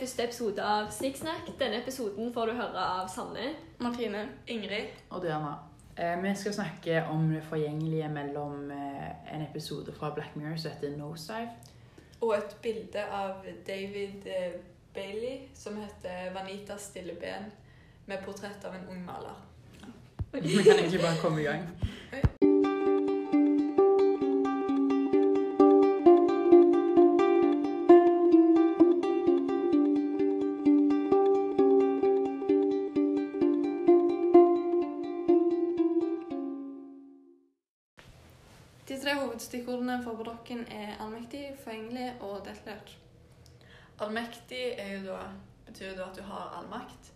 [0.00, 1.50] første episode av Sniksnakk.
[1.60, 3.50] Denne episoden får du høre av Sanne.
[3.84, 4.22] Martine.
[4.48, 4.94] Ingrid.
[5.10, 5.58] Og Diana.
[5.96, 10.72] Eh, vi skal snakke om det forgjengelige mellom eh, en episode fra Black Mirror som
[10.72, 11.50] heter Nosedive.
[12.20, 14.56] Og et bilde av David eh,
[14.94, 17.52] Bailey som heter 'Vanitas stille ben',
[18.06, 19.36] med portrett av en ung maler.
[20.32, 21.68] Vi kan egentlig bare komme i gang.
[40.50, 42.98] barokken er allmektig, forgjengelig og detaljert.
[43.98, 45.18] Allmektig er jo da,
[45.66, 47.12] betyr jo da at du har all makt.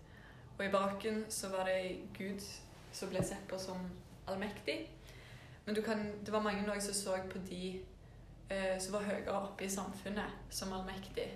[0.58, 2.40] Og i barokken så var det Gud
[2.92, 3.90] som ble sett på som
[4.26, 4.90] allmektig.
[5.66, 7.80] Men du kan, det var mange også som så på de
[8.50, 11.26] eh, som var høyere oppe i samfunnet, som allmektig.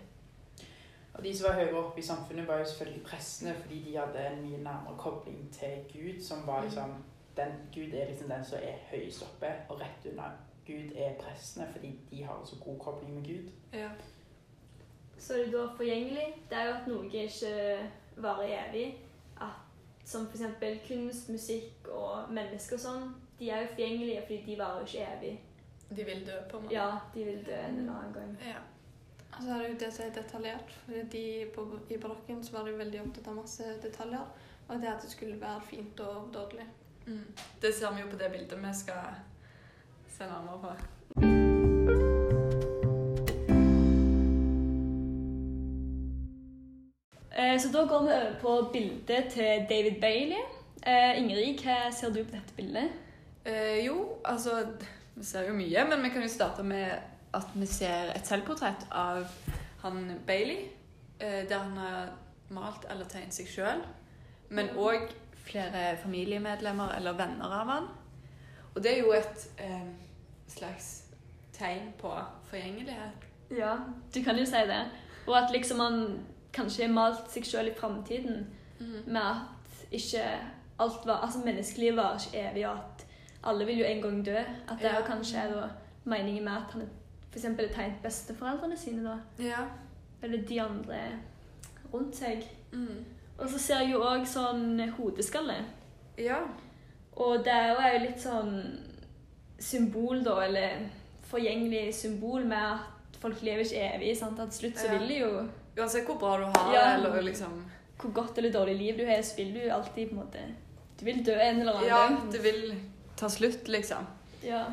[1.14, 4.26] Og De som var høyere oppe i samfunnet, var jo selvfølgelig prestene, fordi de hadde
[4.26, 6.94] en mye nærmere kobling til Gud, som var liksom
[7.36, 10.30] den, Gud er liksom den som er høyest oppe, og rett under
[10.68, 13.50] Gud er prestene, fordi de har så god kobling med Gud.
[13.72, 13.88] Ja.
[15.18, 16.26] Så er det da forgjengelig.
[16.50, 17.52] Det er jo at noe ikke
[18.16, 18.86] varer evig.
[19.40, 19.56] At,
[20.04, 20.42] som f.eks.
[20.88, 23.06] kunst, musikk og mennesker og sånn.
[23.38, 25.32] De er jo forgjengelige fordi de varer jo ikke evig.
[25.88, 26.74] De vil dø, på en måte.
[26.74, 28.34] Ja, de vil dø en eller annen gang.
[28.44, 28.60] Ja.
[29.28, 30.76] Og så er det jo det som er detaljert.
[30.84, 34.28] fordi de på, I barokken så var de veldig opptatt av masse detaljer.
[34.68, 36.66] Og det at det skulle være fint og overdådig.
[37.06, 37.24] Mm.
[37.62, 39.20] Det ser vi jo på det bildet vi skal
[40.18, 40.70] se nærmere på.
[47.38, 50.42] Eh, Så da går vi over på bildet til David Bailey.
[50.86, 52.90] Eh, Ingrid, hva ser du på dette bildet?
[53.46, 54.66] Eh, jo, altså
[55.14, 56.90] Vi ser jo mye, men vi kan jo starte med
[57.34, 59.24] at vi ser et selvportrett av
[59.82, 60.68] han Bailey.
[61.20, 62.12] Eh, der han har
[62.50, 63.82] malt eller tegnet seg sjøl.
[64.50, 67.88] Men òg flere familiemedlemmer eller venner av han.
[68.74, 69.90] Og det er jo et eh,
[70.48, 71.04] slags
[71.52, 72.12] tegn på
[72.50, 73.26] forgjengelighet.
[73.50, 73.76] Ja,
[74.14, 74.82] du kan jo si det.
[75.26, 78.46] Og at liksom han kanskje har malt seg sjøl i framtiden
[79.06, 80.22] med at ikke
[80.78, 83.06] alt var Altså, menneskelivet var ikke evig, og at
[83.44, 84.36] alle vil jo en gang dø.
[84.68, 85.00] At det Ja.
[85.06, 85.68] kanskje er da
[86.04, 86.82] meningen med at han
[87.32, 87.44] f.eks.
[87.44, 89.16] har tegnet besteforeldrene sine, da.
[89.44, 89.64] Ja.
[90.22, 90.98] Eller de andre
[91.94, 92.42] rundt seg.
[92.72, 93.04] Mm.
[93.38, 95.54] Og så ser jeg jo òg sånn hodeskalle.
[96.18, 96.36] Ja.
[97.16, 98.78] Og det er jo litt sånn
[99.58, 100.88] symbol, da, eller
[101.30, 104.16] forgjengelig symbol med at folk lever ikke evig.
[104.18, 104.38] sant?
[104.40, 105.32] At slutt så vil de jo
[105.78, 106.84] Uansett hvor bra du har Ja.
[106.96, 107.64] det, eller liksom
[108.00, 110.38] Hvor godt eller dårlig liv du har, så vil du alltid på en måte
[110.98, 112.30] Du vil dø en eller annen Ja, gang.
[112.32, 112.74] det vil
[113.16, 114.06] ta slutt, liksom.
[114.42, 114.64] Ja.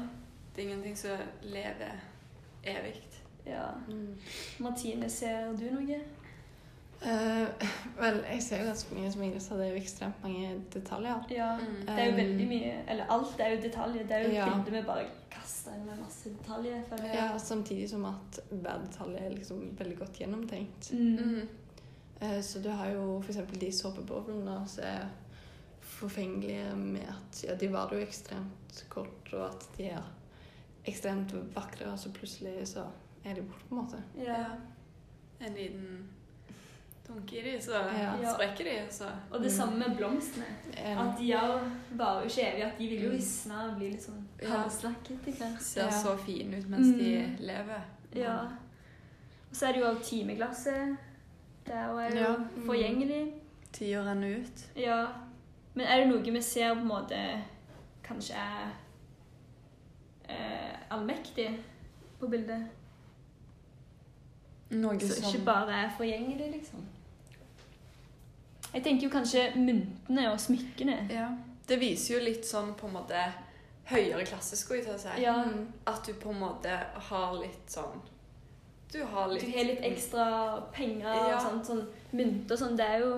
[0.55, 1.99] Det er ingenting som lever
[2.63, 3.01] evig.
[3.45, 3.67] ja.
[4.59, 5.99] Martine, ser du noe?
[7.01, 7.67] Eh,
[7.99, 11.25] vel, jeg ser jo ganske mye som Ingrid sa, det er jo ekstremt mange detaljer.
[11.29, 11.49] Ja.
[11.59, 11.75] Mm.
[11.85, 14.03] Det er jo Um, veldig mye Eller alt er jo detaljer.
[14.07, 14.63] Det er jo Ja.
[14.63, 16.81] vi bare kaster inn med masse detaljer.
[16.89, 17.15] føler jeg.
[17.15, 20.91] Ja, Samtidig som at hver detalj er liksom veldig godt gjennomtenkt.
[20.93, 21.47] Mm.
[22.21, 23.37] Eh, Så du har jo f.eks.
[23.59, 25.07] de såpeboblene som er
[25.81, 30.03] forfengelige med at ja, de varer jo ekstremt kort, og at de er
[30.85, 32.85] ekstremt vakre, og så plutselig så
[33.25, 34.03] er de borte, på en måte.
[34.17, 34.45] Ja.
[35.41, 36.09] En liten
[37.07, 38.33] dunk i de, så Ja.
[38.33, 39.57] sprekker de, så Og det Mm.
[39.57, 40.45] samme med blomstene.
[40.77, 41.59] At de òg
[41.97, 42.63] varer jo ikke evig.
[42.65, 44.47] At de vil jo visne og bli litt sånn Ja.
[44.65, 44.89] etter
[45.37, 45.59] hvert.
[45.61, 45.89] ser Ja.
[45.89, 47.35] så fine ut mens de Mm.
[47.39, 47.81] lever.
[48.15, 48.39] Ja.
[49.49, 50.97] Og så er det jo òg timeglasset.
[51.65, 52.35] Det er jo Ja.
[52.65, 53.33] forgjengelig.
[53.71, 54.63] Tida renner ut.
[54.75, 55.07] Ja.
[55.73, 57.41] Men er det noe vi ser på en måte
[58.03, 58.71] kanskje er
[60.29, 61.57] eh, allmektig
[62.19, 62.67] på bildet?
[64.71, 66.85] Noe Så som ikke bare er forgjengelig, liksom?
[68.73, 70.97] Jeg tenker jo kanskje myntene og smykkene.
[71.13, 71.29] Ja.
[71.67, 73.21] Det viser jo litt sånn på en måte
[73.89, 75.21] høyere klasse, skulle jeg til å si.
[75.23, 75.37] Ja.
[75.45, 75.63] mm.
[75.87, 76.73] At du på en måte
[77.09, 78.01] har litt sånn
[78.91, 80.25] Du har litt Du har litt ekstra
[80.73, 82.77] penger og sånt, sånn mynter og sånn.
[82.77, 83.15] Det er jo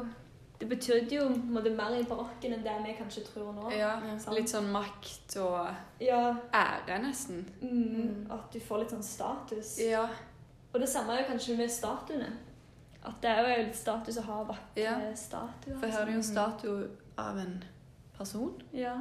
[0.59, 3.67] Det betydde jo på en måte mer i barokken enn det vi kanskje tror nå.
[3.77, 4.33] Ja, sant.
[4.35, 5.67] litt sånn makt og
[6.01, 6.35] Ja.
[6.53, 7.45] ære, nesten.
[7.61, 9.77] Mm, at du får litt sånn status.
[9.79, 10.07] Ja.
[10.77, 12.27] Og det samme er jo kanskje med statuene.
[13.07, 14.93] At det er jo litt status å ha vakre Ja.
[15.17, 15.79] statuer.
[15.79, 16.35] For her er det jo en sånn.
[16.35, 17.63] statue av en
[18.17, 18.51] person.
[18.73, 18.93] Ja.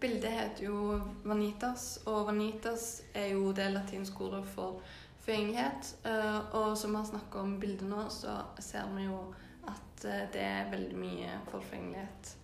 [0.00, 4.80] Bildet heter jo Vanitas, og Vanitas er jo det latinske ordet for
[5.24, 5.92] forgjengelighet.
[6.04, 9.34] Eh, Og som vi har snakket om bildet nå, så ser vi jo
[9.66, 12.36] at eh, det er veldig mye forfengelighet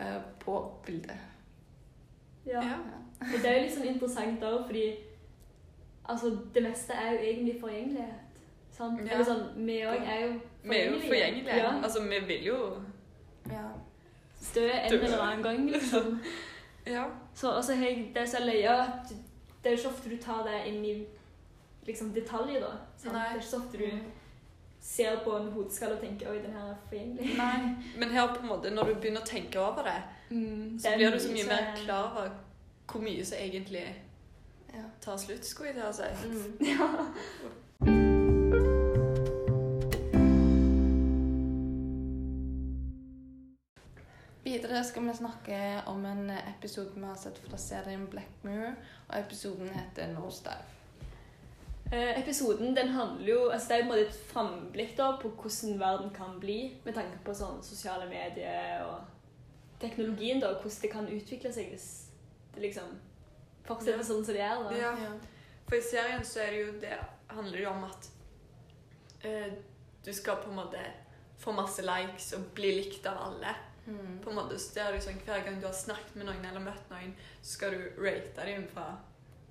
[0.00, 1.16] eh, på bildet.
[2.46, 2.60] ja.
[2.62, 2.78] Ja.
[3.20, 4.96] Det er jo litt sånn interessant òg, fordi
[6.08, 8.14] altså, det meste er jo egentlig forgjengelighet.
[8.72, 9.00] Sant?
[9.06, 9.12] Ja.
[9.14, 10.32] Eller sånn, vi òg er jo
[10.64, 11.56] Vi er jo forgjengelige.
[11.56, 11.72] Ja.
[11.82, 12.58] Altså, vi vil jo
[13.50, 13.66] Ja.
[14.40, 14.96] Stø en Dø.
[15.04, 16.20] eller annen gang, liksom.
[16.86, 17.04] Ja.
[17.34, 19.08] Så altså, jeg, det er løye at
[19.62, 20.94] det er jo ikke ofte du tar det inn i
[21.86, 22.72] liksom, detaljer, da.
[22.96, 23.12] Sant?
[23.14, 23.22] Nei.
[23.22, 23.90] Det er ikke så ofte du
[24.80, 27.36] ser på en hodeskalle og tenker oi, den her er forgjengelig.
[27.38, 27.76] Nei.
[28.00, 30.00] Men her på en måte, når du begynner å tenke over det,
[30.32, 32.30] Mm, så det blir du så mye mer er- klar over
[32.88, 33.82] hvor mye som egentlig
[34.72, 34.84] Ja.
[35.00, 36.02] tar slutt, skulle jeg til å si.
[36.26, 36.52] Mm.
[36.72, 36.88] Ja.
[44.42, 48.74] Videre skal vi snakke om en episode vi har sett fra serien Black Mirror,
[49.08, 50.72] og episoden heter Nosedive.
[51.92, 55.28] Eh, episoden den handler jo altså Det er på en måte et framblikk da, på
[55.28, 59.02] hvordan verden kan bli, med tanke på sånn sosiale medier og
[59.80, 61.88] teknologien, da, og hvordan det kan utvikle seg hvis
[62.54, 62.94] det liksom
[63.66, 64.04] fortsetter Ja.
[64.04, 64.62] sånn som det er.
[64.62, 64.76] da.
[64.76, 64.94] Ja.
[65.68, 66.98] For i serien så er det jo det
[67.32, 68.08] handler det jo om at
[69.24, 69.52] eh,
[70.04, 70.80] du skal på en måte
[71.38, 73.54] få masse likes og bli likt av alle.
[73.86, 74.18] Mm.
[74.22, 76.62] På en måte så det er liksom, Hver gang du har snakket med noen eller
[76.62, 78.96] møtt noen, så skal du rate dem fra,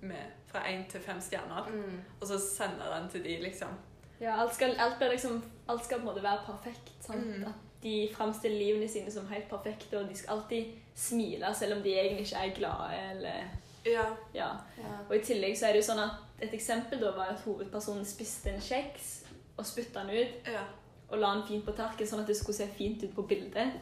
[0.02, 1.68] med, fra én til fem stjerner.
[1.68, 1.98] Mm.
[2.19, 3.75] Og så sende den til de, liksom.
[4.22, 6.94] Ja, alt skal, alt blir liksom, alt skal på en måte være perfekt.
[7.04, 7.25] Sant?
[7.25, 7.48] Mm.
[7.50, 11.84] At de framstiller livene sine som helt perfekte, og de skal alltid smile selv om
[11.84, 13.02] de egentlig ikke er glade.
[13.12, 13.58] eller...
[13.86, 14.06] Ja.
[14.33, 14.50] Ja.
[14.78, 14.98] Ja.
[15.10, 18.06] Og i tillegg så er det jo sånn at et eksempel da var at hovedpersonen
[18.06, 19.24] spiste en kjeks
[19.57, 20.63] og spytta den ut ja.
[21.10, 23.74] og la den fint på terken, sånn at det skulle se fint ut på bildet.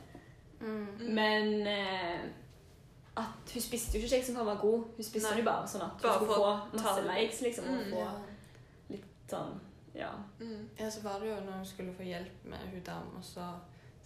[0.59, 0.87] Mm.
[0.99, 1.13] Mm.
[1.15, 2.19] Men eh,
[3.19, 4.83] at hun spiste jo ikke kjeksen for å være god.
[4.97, 5.35] Hun spiste Nei.
[5.37, 7.65] den jo bare sånn at hun Bare skulle få masse likes, liksom.
[7.69, 7.91] Og Mm.
[7.91, 8.99] få Ja.
[9.29, 9.59] sånn
[9.95, 10.11] Ja.
[10.39, 10.69] Mm.
[10.79, 13.41] ja, så var det jo når hun skulle få hjelp med hun dama, og så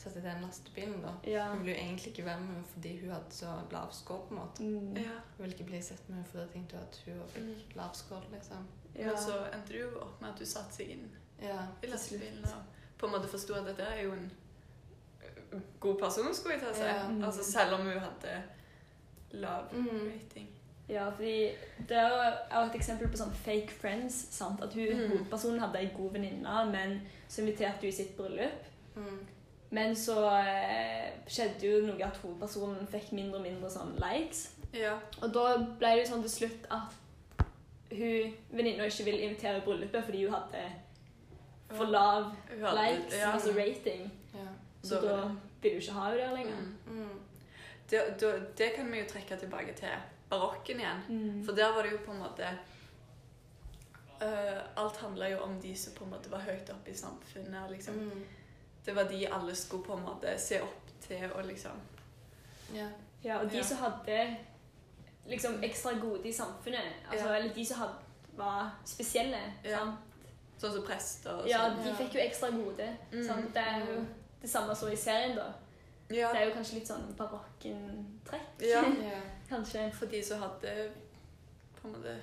[0.04, 1.14] satte den lastebilen, da.
[1.32, 1.48] ja.
[1.52, 4.34] Hun ville jo egentlig ikke være med henne fordi hun hadde så lav score, på
[4.36, 4.64] en måte.
[4.64, 4.98] Mm.
[4.98, 5.18] ja.
[5.38, 8.24] Hun ville ikke bli sett med henne fordi hun tenkte at hun fikk lav score,
[8.32, 8.68] liksom.
[8.96, 9.06] ja.
[9.08, 11.10] Men så endte du jo opp med at du satte seg inn
[11.42, 11.60] Ja.
[11.84, 14.32] i lastebilen og på en måte forsto at dette er jo en
[15.80, 16.82] god person, skulle jeg å si.
[16.88, 17.08] Ja.
[17.10, 17.24] Mm.
[17.28, 18.44] Altså selv om hun hadde
[19.32, 20.12] lav Mm.
[20.12, 20.48] rating.
[20.90, 21.52] Ja, fordi
[21.88, 22.16] det er jo
[22.52, 24.14] er jo et eksempel på sånn fake friends.
[24.36, 24.62] sant?
[24.62, 25.10] At hun, Mm.
[25.12, 28.66] hovedpersonen hadde ei god venninne, men så inviterte hun i sitt bryllup.
[28.96, 29.20] Mm.
[29.74, 34.52] Men så eh, skjedde jo noe at hovedpersonen fikk mindre og mindre sånn likes.
[34.74, 34.98] Ja.
[35.22, 35.48] Og da
[35.80, 37.00] ble det jo sånn til slutt at
[37.94, 40.64] hun venninna ikke ville invitere i bryllupet fordi hun hadde
[41.74, 42.68] for lav ja.
[42.68, 43.32] hadde- likes, ja.
[43.34, 44.12] altså rating.
[44.34, 44.48] Ja.
[44.84, 45.18] Så Da da
[45.62, 46.58] ville hun ikke ha henne der lenger.
[46.88, 47.00] Mm.
[47.00, 47.20] Mm.
[47.90, 49.90] Det, det, det kan vi jo trekke tilbake til
[50.30, 51.02] barokken igjen.
[51.10, 51.46] Mm.
[51.46, 52.50] For der var det jo på en måte
[54.22, 57.72] uh, Alt handla jo om de som på en måte var høyt oppe i samfunnet.
[57.72, 58.00] Liksom.
[58.86, 61.72] Det var de alle skulle på en måte se opp til og liksom
[62.74, 62.88] Ja.
[63.24, 63.64] Ja, og de Ja.
[63.64, 64.38] som hadde
[65.28, 66.82] liksom ekstra gode i samfunnet,
[67.12, 67.36] altså, Ja.
[67.36, 67.94] eller de som hadde,
[68.36, 69.78] var spesielle, Ja.
[69.78, 69.96] sant?
[70.60, 71.84] Sånn som prester og Ja, sånn.
[71.84, 71.96] de Ja.
[71.96, 72.98] fikk jo ekstra gode.
[73.12, 73.28] Mm.
[73.28, 73.54] Sant?
[73.54, 74.06] Det er jo
[74.42, 75.54] det samme som i serien, da.
[76.10, 76.32] Ja.
[76.34, 78.60] Det er jo kanskje litt sånn barokken-trekk,
[79.50, 79.94] kanskje.
[79.94, 80.92] For de som hadde
[81.82, 82.18] på en måte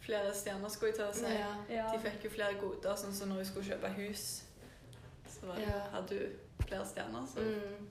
[0.00, 1.34] flere stjerner, skulle jeg til å si.
[1.34, 1.54] Ja.
[1.68, 1.92] Ja.
[1.92, 4.42] De fikk jo flere goder, sånn som når hun skulle kjøpe hus.
[5.40, 5.80] Så var Ja.
[5.92, 6.26] hadde du
[6.66, 7.86] flere stjerner, så Mm.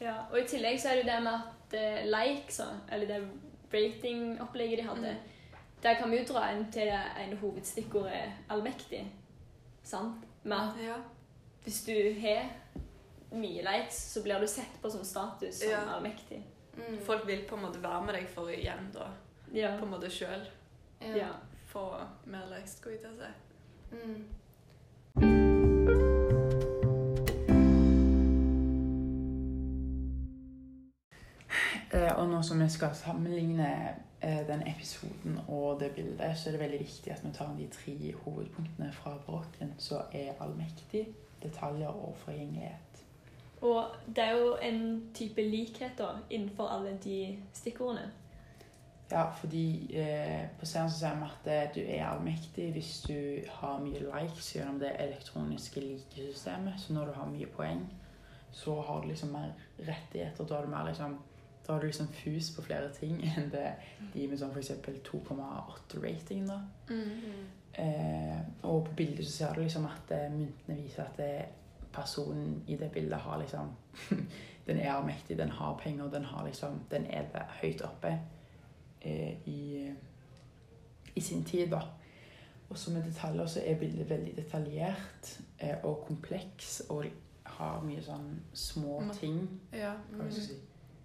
[0.00, 0.14] ja.
[0.32, 3.28] Og i tillegg så er det jo det med at uh, likes, og- eller det
[3.74, 5.16] rating-opplegget de hadde, Mm.
[5.82, 9.12] der kan vi jo dra inn til det ene hovedstikkordet allmektig.
[9.82, 10.14] Sant?
[10.44, 10.94] Med at Ja.
[11.64, 12.42] hvis du har
[13.32, 15.94] mye likes, så blir du sett på som status som Ja.
[15.96, 16.42] allmektig.
[16.76, 16.98] Mm.
[17.04, 19.06] Folk vil på en måte være med deg for igjen, da.
[19.52, 19.76] Ja.
[19.78, 20.46] På en måte sjøl.
[21.16, 21.28] Ja.
[21.72, 23.24] Få mer likes, skulle jeg til å si.
[23.96, 24.24] Mm.
[31.92, 33.70] Og nå som vi skal sammenligne
[34.22, 37.66] eh, den episoden og det bildet, så er det veldig viktig at vi tar de
[37.66, 41.08] tre hovedpunktene fra barokken, som er allmektig,
[41.42, 43.04] detaljer og forgjengelighet.
[43.60, 48.10] Og det er jo en type likhet da, innenfor alle de stikkordene.
[49.10, 53.40] Ja, fordi eh, på scenen så sier vi at eh, du er allmektig hvis du
[53.58, 56.78] har mye likes gjennom det elektroniske likesystemet.
[56.78, 57.82] Så når du har mye poeng,
[58.52, 60.46] så har du liksom mer rettigheter.
[60.46, 61.18] Da har du mer liksom
[61.66, 63.74] da har du liksom fus på flere ting enn det
[64.14, 64.72] de med sånn f.eks.
[65.06, 66.46] 2,8 rating.
[66.48, 66.60] da.
[66.90, 67.48] Mm.
[67.72, 71.32] Eh, og på bildet så ser du liksom at eh, myntene viser at det,
[71.92, 73.70] personen i det bildet har liksom
[74.66, 77.24] Den er mektig, den har penger, den har liksom Den er
[77.62, 78.12] høyt oppe
[79.00, 79.90] eh, i,
[81.14, 81.80] i sin tid, da.
[82.70, 87.06] Og så med detaljer så er bildet veldig detaljert eh, og kompleks og
[87.44, 89.40] har mye sånn små ting.
[89.74, 89.96] Ja.
[90.12, 90.58] Hva skal jeg si?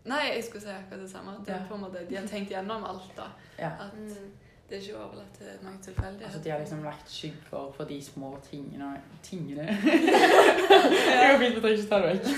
[0.05, 1.31] Nei, jeg skulle si akkurat det samme.
[1.45, 1.67] Det er Ja.
[1.69, 3.29] på en måte, De har tenkt gjennom alt, da.
[3.59, 3.71] Ja.
[3.79, 4.31] At Mm.
[4.69, 6.25] Det er ikke overlatt til mange tilfeldigheter.
[6.25, 8.87] Altså, de har liksom lagt skygger for de små tingene
[9.23, 9.61] Tingene?
[9.85, 12.25] det går fint, at dere ikke tar det vekk.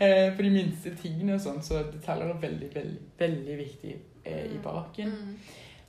[0.00, 4.44] Eh, for de minste tingene og sånn, så detaljer er veldig, veldig, veldig viktig eh,
[4.54, 5.08] i baken.
[5.10, 5.32] Mm.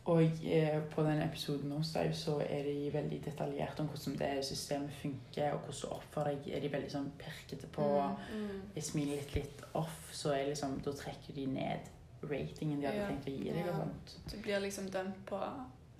[0.09, 4.45] Og eh, på den episoden hos deg så er de veldig detaljert om hvordan det
[4.47, 6.47] systemet funker, og hvordan du oppfører deg.
[6.57, 7.85] Er de veldig sånn pirkete på
[8.33, 8.61] Mm.
[8.75, 11.89] Jeg smiler litt, litt off, så er liksom, da trekker de ned
[12.23, 13.07] ratingen de hadde Ja.
[13.07, 13.67] tenkt å gi deg.
[13.69, 14.15] Og sånt.
[14.31, 15.39] Du blir liksom dømt på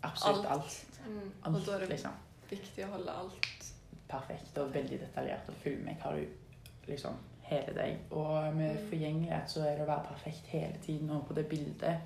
[0.04, 0.62] Absolutt Alt.
[0.62, 0.86] alt.
[1.08, 1.32] Mm.
[1.56, 2.12] Og da er det- liksom.
[2.50, 3.74] viktig å holde alt.
[4.10, 5.50] Perfekt og veldig detaljert.
[5.50, 6.26] Og følg med har du
[6.88, 7.14] liksom
[7.44, 7.98] hele deg.
[8.12, 8.90] Og med Mm.
[8.90, 11.10] forgjengelighet så er det å være perfekt hele tiden.
[11.10, 12.00] Og på det bildet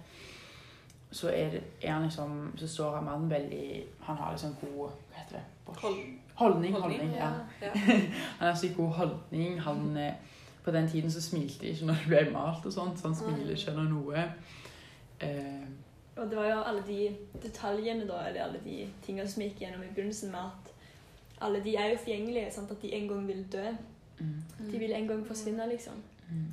[1.14, 5.20] så er, er han liksom Så står han mannen veldig Han har liksom god Hva
[5.20, 5.44] heter det?
[5.66, 6.20] Holdning.
[6.36, 7.30] Holdning, holdning ja.
[7.62, 7.70] ja.
[8.40, 9.60] Han har sykt god holdning.
[9.62, 10.14] Han, eh,
[10.64, 13.16] på den tiden så smilte de ikke når det ble malt og sånt, så han
[13.16, 14.24] smiler ikke når noe.
[15.22, 15.66] Eh,
[16.18, 19.84] Og det var jo alle de detaljene, da, eller alle de tingene som gikk gjennom
[19.84, 20.72] i begynnelsen med at
[21.42, 22.72] alle de er jo forgjengelige, sant?
[22.72, 23.66] at de en gang vil dø.
[24.20, 25.94] mm, De vil en gang forsvinne, liksom.
[26.30, 26.46] mm.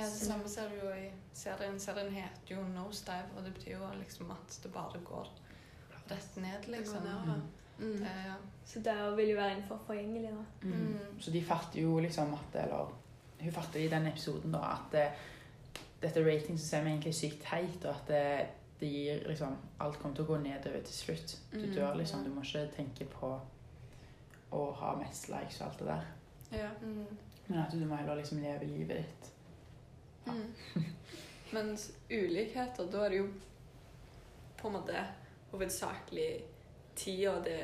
[0.00, 1.78] Ja, det samme ser du jo i serien.
[1.80, 5.28] Serien heter jo Nosedive, og det betyr jo liksom at det bare går
[6.10, 7.02] rett ned, liksom.
[7.02, 7.42] Det går ned,
[7.80, 7.86] Mm.
[7.94, 8.02] Mm.
[8.04, 8.34] Ja, ja.
[8.64, 10.68] Så det vil jo være innenfor forgjengelig, da.
[10.68, 10.72] Mm.
[10.72, 11.20] Mm.
[11.20, 12.90] Så de fatter jo liksom at Eller
[13.40, 15.06] hun fatter i den episoden da at det,
[16.02, 18.46] dette ratingsystemet er egentlig sykt teit, og at det,
[18.80, 21.38] det gir liksom Alt kommer til å gå nedover til slutt.
[21.52, 22.24] Du Mm, dør liksom.
[22.24, 23.40] Du må ikke tenke på
[24.52, 26.04] å ha mest likes og alt det der.
[26.52, 26.68] Ja.
[26.82, 27.06] Mm.
[27.48, 29.32] Men at du må heller liksom leve livet ditt.
[30.26, 30.32] Ja.
[30.76, 30.84] Mm.
[31.52, 33.26] Mens ulikheter, da er det jo
[34.60, 35.00] på en måte
[35.50, 36.44] hovedsakelig
[36.96, 37.56] tida det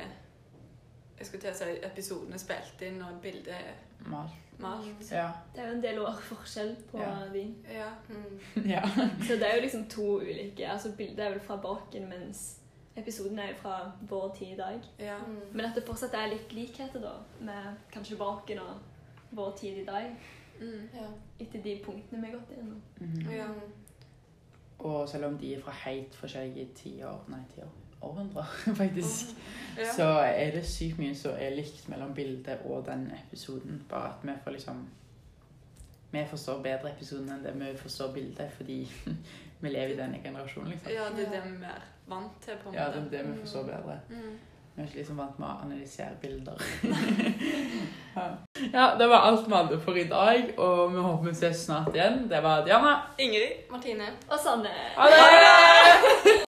[1.19, 4.27] Jeg skulle til å si episoden er spilt inn, og bildet er Mal.
[4.59, 5.07] malt.
[5.11, 5.29] Ja.
[5.55, 7.13] Det er jo en del år forskjell på Ja.
[7.33, 7.55] din.
[7.73, 7.87] Ja.
[8.09, 8.39] Mm.
[8.75, 8.81] ja.
[9.27, 12.59] Så det er jo liksom to ulike Altså Bildet er vel fra baken, mens
[12.97, 14.81] episoden er jo fra vår tid i dag.
[14.99, 15.17] ja.
[15.17, 15.39] Mm.
[15.53, 18.77] Men at det fortsatt er litt likheter, da, med kanskje baken og
[19.31, 20.11] vår tid i dag.
[20.59, 20.89] Mm.
[20.93, 21.07] Ja.
[21.39, 22.81] Etter de punktene vi har gått gjennom.
[22.99, 23.31] Mm.
[23.31, 23.45] Ja.
[23.47, 23.73] Mm.
[24.79, 27.69] Og selv om de er fra helt forskjellige tiår, nei tiår,
[28.01, 29.35] århundrer faktisk,
[29.77, 29.87] Ja.
[29.95, 33.83] så er det sykt mye som er likt mellom bildet og den episoden.
[33.89, 34.87] Bare at vi får liksom
[36.11, 38.77] Vi forstår bedre episoden enn det vi forstår bildet, fordi
[39.61, 40.91] vi lever i denne generasjonen, liksom.
[40.93, 43.39] ja, det er det vi er vant til, på en Ja, det er det vi
[43.41, 43.97] forstår bedre.
[44.09, 44.37] Mm.
[44.75, 46.61] Vi er ikke liksom vant med å analysere bilder.
[48.73, 48.89] ja.
[48.99, 52.25] det var alt vi hadde for i dag, og vi håper vi ses snart igjen.
[52.29, 52.97] Det var Diana.
[53.17, 53.69] Ingrid.
[53.71, 54.11] Martine.
[54.29, 54.75] Og Sanne!
[54.97, 56.46] Ha det!